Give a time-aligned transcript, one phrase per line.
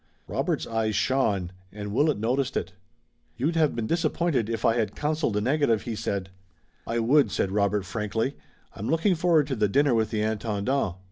[0.27, 2.73] Robert's eyes shone and Willet noticed it.
[3.37, 6.29] "You'd have been disappointed if I had counseled a negative," he said.
[6.87, 8.35] "I would," said Robert frankly.
[8.75, 10.95] "I'm looking forward to the dinner with the Intendant.